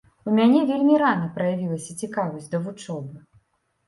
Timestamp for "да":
2.55-2.61